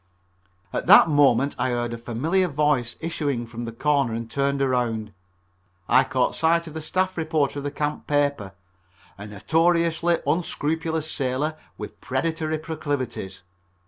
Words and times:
At 0.73 0.87
that 0.87 1.09
moment 1.09 1.55
I 1.59 1.69
heard 1.69 1.93
a 1.93 1.97
familiar 1.99 2.47
voice 2.47 2.95
issuing 3.01 3.45
from 3.45 3.65
the 3.65 3.71
corner, 3.71 4.15
and 4.15 4.31
turning 4.31 4.63
around, 4.63 5.13
I 5.87 6.03
caught 6.05 6.33
sight 6.33 6.65
of 6.65 6.73
the 6.73 6.81
staff 6.81 7.17
reporter 7.17 7.59
of 7.59 7.63
the 7.65 7.69
camp 7.69 8.07
paper, 8.07 8.53
a 9.19 9.27
notoriously 9.27 10.17
unscrupulous 10.25 11.11
sailor 11.11 11.55
with 11.77 12.01
predatory 12.01 12.57
proclivities. 12.57 13.43